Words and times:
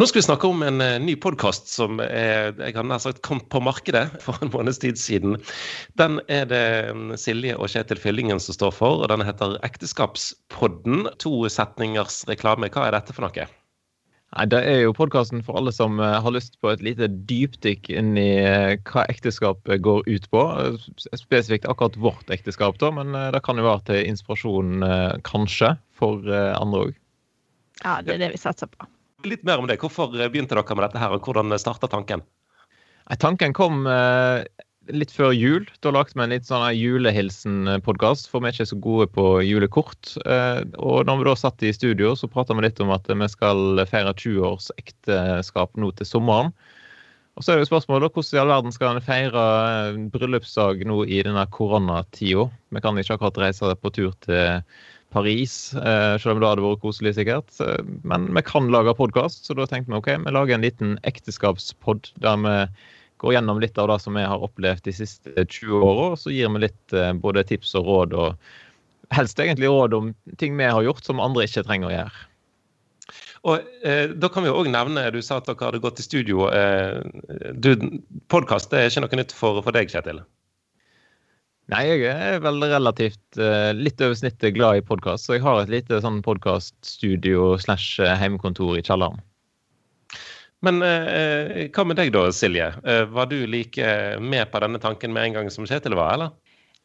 Nå 0.00 0.06
skal 0.08 0.22
vi 0.22 0.24
snakke 0.24 0.48
om 0.48 0.62
en 0.64 0.80
uh, 0.80 0.96
ny 0.96 1.12
podkast 1.20 1.66
som 1.68 1.98
er, 2.00 2.54
jeg 2.56 2.72
har 2.72 2.86
nær 2.88 3.02
sagt 3.04 3.18
kom 3.26 3.42
på 3.52 3.60
markedet 3.60 4.06
for 4.24 4.38
en 4.40 4.48
måneds 4.48 4.78
tid 4.80 4.96
siden. 4.96 5.34
Den 6.00 6.22
er 6.32 6.46
det 6.48 6.60
um, 6.88 7.10
Silje 7.20 7.52
og 7.58 7.68
Kjetil 7.68 7.98
Fyllingen 8.00 8.38
som 8.40 8.56
står 8.56 8.72
for, 8.72 9.02
og 9.02 9.10
den 9.12 9.20
heter 9.28 9.58
Ekteskapspodden. 9.66 11.02
To 11.20 11.42
setningers 11.52 12.22
reklame. 12.30 12.70
Hva 12.72 12.86
er 12.86 12.96
dette 12.96 13.12
for 13.12 13.26
noe? 13.26 13.44
Nei, 13.44 14.46
Det 14.48 14.60
er 14.70 14.78
jo 14.86 14.94
podkasten 14.96 15.44
for 15.44 15.58
alle 15.60 15.74
som 15.76 16.00
uh, 16.00 16.16
har 16.24 16.32
lyst 16.32 16.56
på 16.64 16.70
et 16.72 16.84
lite 16.86 17.10
dypdykk 17.28 17.90
inn 17.92 18.16
i 18.16 18.30
uh, 18.40 18.78
hva 18.88 19.04
ekteskap 19.12 19.68
går 19.68 20.08
ut 20.08 20.30
på. 20.32 20.44
Spesifikt 21.10 21.68
akkurat 21.68 21.98
vårt 22.00 22.32
ekteskap, 22.32 22.80
da, 22.80 22.88
men 23.02 23.12
det 23.36 23.42
kan 23.44 23.60
jo 23.60 23.68
være 23.68 23.84
til 23.90 24.08
inspirasjon, 24.14 24.80
kanskje, 25.28 25.74
for 26.00 26.24
andre 26.30 26.86
òg. 26.86 26.96
Ja, 27.84 27.98
det 28.00 28.16
er 28.16 28.24
det 28.24 28.30
vi 28.38 28.40
satser 28.40 28.72
på 28.72 28.88
litt 29.28 29.44
mer 29.46 29.60
om 29.60 29.68
det. 29.70 29.80
Hvorfor 29.82 30.12
begynte 30.12 30.56
dere 30.56 30.76
med 30.76 30.86
dette 30.88 31.02
her, 31.02 31.14
og 31.14 31.26
hvordan 31.26 31.56
starta 31.60 31.90
tanken? 31.90 32.24
Tanken 33.20 33.54
kom 33.56 33.86
eh, 33.90 34.44
litt 34.94 35.12
før 35.14 35.32
jul. 35.34 35.66
Da 35.82 35.92
lagde 35.94 36.14
vi 36.14 36.24
en 36.24 36.34
litt 36.34 36.48
sånn 36.48 36.66
julehilsen-podkast, 36.76 38.30
for 38.30 38.42
vi 38.42 38.50
er 38.50 38.56
ikke 38.56 38.70
så 38.70 38.80
gode 38.82 39.08
på 39.14 39.26
julekort. 39.44 40.14
Eh, 40.24 40.62
og 40.78 41.08
når 41.08 41.20
vi 41.20 41.28
da 41.30 41.36
satt 41.38 41.64
i 41.66 41.72
studio, 41.74 42.14
så 42.16 42.30
prata 42.30 42.56
vi 42.56 42.66
litt 42.66 42.82
om 42.82 42.92
at 42.94 43.08
vi 43.10 43.30
skal 43.32 43.82
feire 43.90 44.14
20 44.14 44.46
års 44.46 44.70
ekteskap 44.80 45.74
nå 45.80 45.92
til 45.98 46.08
sommeren. 46.08 46.54
Og 47.38 47.44
så 47.46 47.54
er 47.54 47.60
jo 47.60 47.70
spørsmålet 47.70 48.12
hvordan 48.12 48.36
i 48.36 48.40
all 48.42 48.50
verden 48.52 48.74
skal 48.74 48.96
en 48.96 49.04
feire 49.04 49.44
eh, 49.66 50.00
bryllupsdag 50.12 50.82
nå 50.88 51.02
i 51.06 51.22
denne 51.26 51.46
koronatida? 51.54 52.48
Vi 52.70 52.82
kan 52.84 52.98
ikke 52.98 53.16
akkurat 53.16 53.44
reise 53.46 53.74
på 53.80 53.94
tur 53.96 54.16
til 54.26 54.60
Paris, 55.10 55.74
eh, 55.74 56.14
selv 56.22 56.36
om 56.36 56.40
det 56.42 56.48
hadde 56.48 56.64
vært 56.64 56.82
koselig, 56.84 57.16
sikkert. 57.18 57.52
Men 58.06 58.28
vi 58.36 58.44
kan 58.46 58.70
lage 58.72 58.94
podkast, 58.98 59.44
så 59.46 59.56
da 59.58 59.66
tenkte 59.68 59.92
vi 59.92 59.98
OK, 59.98 60.10
vi 60.24 60.34
lager 60.36 60.56
en 60.56 60.66
liten 60.66 60.96
ekteskapspod 61.08 62.12
der 62.22 62.40
vi 62.44 62.56
går 63.20 63.36
gjennom 63.36 63.60
litt 63.60 63.78
av 63.78 63.90
det 63.90 63.98
som 64.00 64.16
vi 64.16 64.24
har 64.24 64.42
opplevd 64.46 64.86
de 64.86 64.94
siste 64.96 65.34
20 65.36 65.84
åra. 65.84 66.08
Så 66.16 66.32
gir 66.32 66.48
vi 66.54 66.64
litt 66.64 66.96
eh, 66.96 67.12
både 67.12 67.44
tips 67.48 67.74
og 67.78 67.88
råd, 67.90 68.16
og 68.16 69.14
helst 69.16 69.40
egentlig 69.42 69.68
råd 69.70 69.96
om 69.98 70.12
ting 70.40 70.56
vi 70.56 70.68
har 70.70 70.84
gjort 70.86 71.04
som 71.04 71.22
andre 71.22 71.46
ikke 71.48 71.66
trenger 71.66 71.90
å 71.90 71.94
gjøre. 71.98 72.26
Og 73.50 73.70
eh, 73.88 74.12
Da 74.20 74.28
kan 74.32 74.44
vi 74.44 74.50
jo 74.50 74.58
også 74.60 74.72
nevne, 74.72 75.06
Du 75.12 75.20
sa 75.24 75.40
at 75.40 75.48
dere 75.48 75.70
hadde 75.70 75.82
gått 75.84 76.00
i 76.00 76.06
studio. 76.06 76.48
Eh, 76.52 77.00
Podkast 78.32 78.72
er 78.76 78.88
ikke 78.88 79.04
noe 79.04 79.20
nytt 79.22 79.36
for, 79.36 79.60
for 79.64 79.76
deg, 79.76 79.92
Kjetil? 79.92 80.22
Nei, 81.70 81.84
jeg 81.86 82.10
er 82.10 82.40
vel 82.42 82.64
relativt 82.66 83.38
uh, 83.38 83.70
litt 83.78 84.00
over 84.02 84.16
snittet 84.18 84.56
glad 84.56 84.80
i 84.80 84.82
podkast, 84.82 85.28
så 85.28 85.36
jeg 85.36 85.44
har 85.44 85.60
et 85.60 85.70
lite 85.70 86.00
sånn 86.02 86.18
podkaststudio 86.26 87.52
slash 87.62 88.00
eh, 88.02 88.14
heimekontor 88.18 88.74
i 88.74 88.82
kjelleren. 88.82 89.20
Men 90.66 90.82
uh, 90.82 91.68
hva 91.70 91.84
med 91.86 92.00
deg 92.00 92.10
da, 92.16 92.24
Silje? 92.34 92.72
Uh, 92.82 93.04
var 93.14 93.28
du 93.30 93.36
like 93.46 93.92
med 94.18 94.50
på 94.50 94.62
denne 94.64 94.80
tanken 94.82 95.14
med 95.14 95.28
en 95.28 95.36
gang 95.38 95.50
som 95.54 95.68
Kjetil 95.68 95.94
var, 95.94 96.16
eller? 96.16 96.32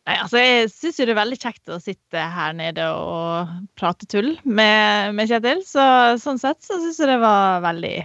Nei, 0.06 0.20
altså 0.22 0.44
Jeg 0.44 0.68
syns 0.70 1.00
jo 1.02 1.08
det 1.10 1.16
er 1.16 1.22
veldig 1.24 1.40
kjekt 1.42 1.74
å 1.74 1.80
sitte 1.82 2.26
her 2.36 2.54
nede 2.54 2.86
og 2.94 3.56
prate 3.80 4.06
tull 4.12 4.36
med, 4.46 5.16
med 5.18 5.32
Kjetil. 5.32 5.64
Så 5.66 5.86
sånn 6.22 6.38
sett 6.44 6.62
så 6.62 6.78
syns 6.84 7.02
jeg 7.02 7.10
det 7.10 7.18
var 7.26 7.66
veldig 7.66 7.96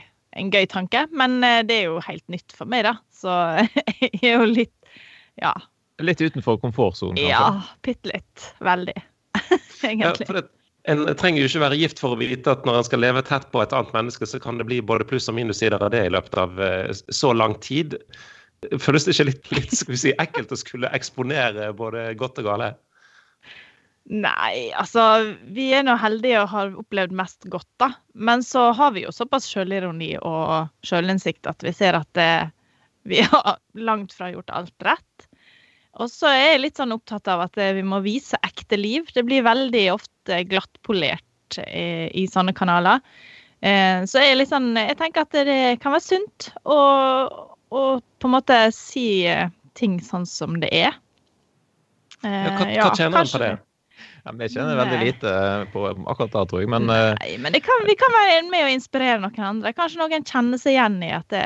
en 0.41 0.55
gøy 0.55 0.64
tanke. 0.73 1.05
Men 1.12 1.42
det 1.69 1.77
er 1.77 1.91
jo 1.91 2.01
helt 2.08 2.25
nytt 2.33 2.56
for 2.56 2.73
meg, 2.73 2.89
da. 2.89 2.97
Så 3.12 3.36
jeg 4.01 4.14
er 4.23 4.39
jo 4.39 4.48
litt 4.48 4.73
Ja 5.41 5.53
Litt 6.01 6.23
utenfor 6.23 6.61
komfortsonen, 6.62 7.19
kanskje? 7.19 7.31
Ja, 7.33 7.62
bitte 7.87 8.12
litt. 8.15 8.48
Veldig. 8.65 8.97
Egentlig. 9.83 10.27
Ja, 10.29 10.42
en 10.89 11.05
trenger 11.20 11.45
jo 11.45 11.48
ikke 11.51 11.62
være 11.67 11.79
gift 11.81 12.01
for 12.01 12.17
å 12.17 12.20
vite 12.20 12.55
at 12.55 12.65
når 12.65 12.81
en 12.81 12.87
skal 12.89 13.03
leve 13.05 13.23
tett 13.27 13.47
på 13.53 13.61
et 13.61 13.73
annet 13.77 13.92
menneske, 13.97 14.27
så 14.27 14.41
kan 14.41 14.61
det 14.61 14.67
bli 14.69 14.81
både 14.81 15.07
pluss- 15.09 15.29
og 15.29 15.37
minussider 15.37 15.83
av 15.83 15.92
det 15.92 16.07
i 16.09 16.12
løpet 16.12 16.39
av 16.41 16.61
uh, 16.61 16.92
så 17.12 17.34
lang 17.37 17.57
tid. 17.61 17.98
Føles 18.81 19.05
det 19.05 19.17
ikke 19.17 19.29
litt, 19.29 19.51
litt 19.53 19.75
skal 19.77 19.95
vi 19.95 20.01
si, 20.01 20.15
ekkelt 20.20 20.53
å 20.53 20.59
skulle 20.61 20.92
eksponere 20.97 21.70
både 21.77 22.11
godt 22.20 22.41
og 22.41 22.48
gale? 22.48 22.70
Nei, 24.11 24.73
altså 24.74 25.36
Vi 25.55 25.69
er 25.77 25.85
nå 25.86 25.95
heldige 26.01 26.41
og 26.42 26.51
har 26.51 26.73
opplevd 26.80 27.13
mest 27.14 27.47
godt, 27.53 27.69
da. 27.79 27.92
Men 28.14 28.42
så 28.42 28.70
har 28.77 28.97
vi 28.97 29.05
jo 29.05 29.13
såpass 29.14 29.47
sjølironi 29.53 30.17
og 30.19 30.73
sjølinnsikt 30.86 31.47
at 31.47 31.63
vi 31.63 31.73
ser 31.77 31.98
at 32.01 32.08
det, 32.19 32.33
vi 33.07 33.23
har 33.30 33.61
langt 33.79 34.17
fra 34.17 34.33
gjort 34.33 34.51
alt 34.51 34.89
rett. 34.89 35.10
Og 35.98 36.11
så 36.11 36.30
er 36.30 36.45
jeg 36.52 36.62
litt 36.62 36.78
sånn 36.78 36.95
opptatt 36.95 37.27
av 37.33 37.42
at 37.48 37.58
eh, 37.58 37.74
vi 37.74 37.83
må 37.86 37.98
vise 38.05 38.39
ekte 38.46 38.78
liv. 38.78 39.08
Det 39.14 39.24
blir 39.27 39.46
veldig 39.46 39.84
ofte 39.96 40.42
glattpolert 40.46 41.58
i, 41.58 41.64
eh, 41.67 42.05
i 42.14 42.27
sånne 42.30 42.55
kanaler. 42.56 43.02
Eh, 43.61 44.06
så 44.08 44.23
jeg, 44.23 44.46
sånn, 44.48 44.73
jeg 44.79 44.98
tenker 45.00 45.27
at 45.27 45.34
det 45.48 45.80
kan 45.83 45.96
være 45.96 46.06
sunt 46.06 46.52
å, 46.62 46.79
å 47.74 47.83
på 48.00 48.30
en 48.30 48.36
måte 48.36 48.61
si 48.77 49.27
ting 49.79 49.98
sånn 50.05 50.29
som 50.29 50.61
det 50.62 50.70
er. 50.70 50.95
Ja, 52.20 52.55
hva, 52.55 52.68
hva 52.68 52.89
tjener 52.95 53.23
en 53.24 53.33
på 53.33 53.42
det? 53.42 53.50
Ja, 54.20 54.33
vi 54.36 54.46
kjenner 54.52 54.77
veldig 54.77 54.98
lite 55.00 55.30
på 55.73 55.86
akkurat 55.89 56.34
det, 56.34 56.42
tror 56.50 56.62
jeg. 56.62 56.68
Men, 56.70 56.86
Nei, 56.86 57.34
men 57.40 57.56
kan, 57.64 57.84
vi 57.89 57.96
kan 57.98 58.12
være 58.12 58.42
med 58.52 58.67
å 58.67 58.73
inspirere 58.73 59.18
noen 59.23 59.46
andre. 59.48 59.73
Kanskje 59.77 60.02
noen 60.02 60.27
kjenner 60.29 60.61
seg 60.61 60.77
igjen 60.77 60.98
i 61.06 61.11
at 61.17 61.29
det, 61.33 61.45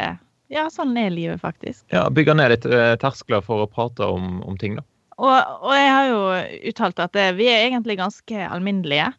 ja, 0.53 0.67
sånn 0.73 0.97
er 1.01 1.13
livet, 1.13 1.41
faktisk. 1.43 1.85
Ja, 1.93 2.07
Bygge 2.13 2.35
ned 2.37 2.53
litt 2.53 2.67
uh, 2.69 2.95
terskler 3.01 3.45
for 3.45 3.65
å 3.65 3.71
prate 3.71 4.07
om, 4.07 4.41
om 4.45 4.59
ting, 4.61 4.77
da. 4.81 4.85
Og, 5.15 5.31
og, 5.63 5.71
jeg 5.77 5.91
har 5.95 6.09
jo 6.11 6.23
uttalt 6.73 7.01
at 7.05 7.17
uh, 7.17 7.31
vi 7.37 7.47
er 7.51 7.69
egentlig 7.69 7.97
ganske 8.01 8.49
alminnelige. 8.49 9.13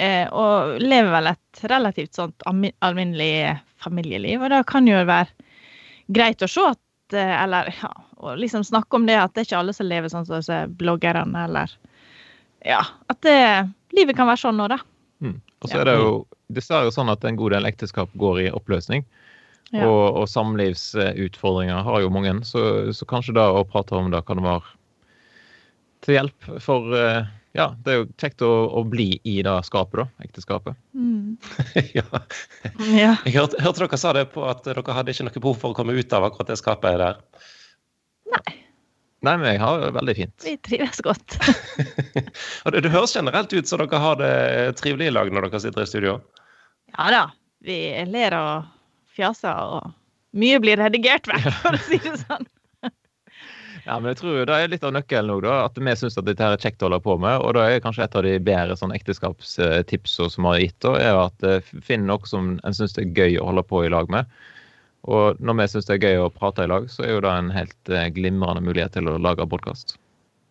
Eh, 0.00 0.24
og 0.32 0.78
lever 0.80 1.10
vel 1.12 1.26
et 1.34 1.64
relativt 1.68 2.16
sånt 2.16 2.44
alminnelig 2.48 3.58
familieliv. 3.82 4.40
Og 4.40 4.48
da 4.48 4.62
kan 4.64 4.86
jo 4.88 5.02
være 5.04 5.28
greit 6.08 6.42
å 6.42 6.48
se 6.50 6.64
at 6.70 6.80
Eller 7.12 7.68
ja, 7.76 7.90
å 8.24 8.32
liksom 8.40 8.62
snakke 8.64 8.96
om 8.96 9.04
det 9.04 9.18
at 9.20 9.34
det 9.34 9.42
er 9.42 9.44
ikke 9.44 9.58
alle 9.58 9.74
som 9.76 9.84
lever 9.84 10.08
sånn 10.08 10.24
som 10.24 10.38
disse 10.38 10.62
bloggerne, 10.80 11.42
eller 11.44 11.74
Ja. 12.64 12.80
At 13.12 13.20
det, 13.26 13.68
livet 13.92 14.16
kan 14.16 14.30
være 14.30 14.40
sånn 14.40 14.56
nå, 14.56 14.70
da. 14.72 14.78
Mm. 15.20 15.34
Og 15.60 15.68
så 15.68 15.82
er 15.82 15.90
det 15.90 15.98
jo 15.98 16.14
dessverre 16.48 16.94
sånn 16.94 17.12
at 17.12 17.26
en 17.28 17.36
god 17.36 17.52
del 17.52 17.68
ekteskap 17.68 18.08
går 18.16 18.40
i 18.46 18.48
oppløsning. 18.48 19.04
Ja. 19.72 19.86
Og, 19.88 20.18
og, 20.20 20.26
samlivsutfordringer 20.28 21.84
har 21.86 22.02
jo 22.04 22.10
mange, 22.12 22.34
så, 22.44 22.92
så, 22.92 23.06
kanskje 23.08 23.38
da 23.38 23.46
å 23.56 23.64
prate 23.64 23.96
om 23.96 24.10
det 24.12 24.20
kan 24.28 24.42
være 24.44 24.74
til 26.04 26.18
hjelp. 26.18 26.48
For 26.60 26.92
eh, 26.98 27.30
ja, 27.56 27.70
det 27.84 27.92
er 27.92 27.98
jo 28.00 28.08
kjekt 28.20 28.44
å, 28.44 28.50
å 28.68 28.82
bli 28.88 29.14
i 29.28 29.38
det 29.44 29.54
skapet, 29.68 30.02
da. 30.02 30.26
Ekteskapet. 30.28 30.78
Mm. 31.02 31.38
ja. 31.96 32.04
ja. 32.92 33.14
Jeg 33.24 33.32
hørte, 33.34 33.58
hørte, 33.64 33.80
dere 33.80 33.98
sa 33.98 34.12
det 34.14 34.26
på 34.34 34.44
at 34.46 34.60
dere 34.66 34.94
hadde 34.94 35.14
ikke 35.14 35.24
noe 35.26 35.40
behov 35.42 35.56
for 35.58 35.72
å 35.72 35.76
komme 35.76 35.96
ut 35.96 36.12
av 36.14 36.26
akkurat 36.28 36.52
det 36.52 36.58
skapet 36.60 37.00
der. 37.00 37.16
Nei. 38.30 38.54
Nei, 39.22 39.34
men 39.38 39.46
jeg 39.48 39.60
har 39.62 39.80
det 39.80 39.90
veldig 39.96 40.14
fint. 40.18 40.44
Vi 40.44 40.54
trives 40.68 41.00
godt. 41.04 41.38
det, 42.74 42.82
det 42.84 42.92
høres 42.92 43.16
generelt 43.16 43.54
ut 43.54 43.70
som 43.70 43.80
dere 43.82 44.02
har 44.04 44.20
det 44.20 44.34
trivelig 44.80 45.08
i 45.08 45.14
lag 45.14 45.32
når 45.32 45.48
dere 45.48 45.62
sitter 45.64 45.84
i 45.84 45.90
studio? 45.90 46.16
Ja 46.92 47.08
da. 47.14 47.24
Vi 47.62 47.78
ler 48.10 48.34
og 48.34 48.70
fjaser, 49.16 49.78
og 49.78 49.92
mye 50.38 50.58
blir 50.62 50.80
redigert 50.80 51.28
vekk, 51.28 51.48
for 51.62 51.78
å 51.78 51.84
si 51.86 52.00
det 52.02 52.18
sånn. 52.24 52.48
Ja, 53.82 53.96
men 53.98 54.12
jeg 54.12 54.20
tror 54.20 54.44
det 54.46 54.54
er 54.54 54.68
litt 54.70 54.84
av 54.86 54.92
nøkkelen 54.94 55.32
òg, 55.34 55.40
da. 55.42 55.54
At 55.66 55.78
vi 55.78 55.94
syns 55.98 56.14
dette 56.14 56.44
her 56.44 56.54
er 56.54 56.62
kjekt 56.62 56.84
å 56.84 56.86
holde 56.86 57.00
på 57.02 57.16
med. 57.18 57.40
Og 57.42 57.56
da 57.56 57.64
er 57.66 57.82
kanskje 57.82 58.04
et 58.06 58.14
av 58.14 58.22
de 58.22 58.36
bedre 58.46 58.76
sånn 58.78 58.94
ekteskapstipsene 58.94 60.30
som 60.30 60.46
har 60.46 60.60
gitt, 60.62 60.76
da, 60.86 60.92
er 61.02 61.18
at 61.24 61.46
uh, 61.46 61.72
finn 61.82 62.06
noe 62.06 62.22
som 62.30 62.52
en 62.62 62.76
syns 62.78 62.94
det 62.94 63.08
er 63.08 63.24
gøy 63.24 63.40
å 63.42 63.48
holde 63.50 63.66
på 63.66 63.82
i 63.82 63.90
lag 63.90 64.12
med. 64.14 64.30
Og 65.10 65.42
når 65.42 65.58
vi 65.58 65.68
syns 65.72 65.90
det 65.90 65.96
er 65.96 66.06
gøy 66.06 66.22
å 66.22 66.30
prate 66.30 66.62
i 66.62 66.70
lag, 66.70 66.86
så 66.94 67.02
er 67.02 67.16
jo 67.16 67.24
det 67.26 67.34
en 67.34 67.50
helt 67.56 67.90
uh, 67.90 68.06
glimrende 68.14 68.62
mulighet 68.62 68.94
til 68.94 69.10
å 69.10 69.18
lage 69.18 69.50
podkast. 69.50 69.96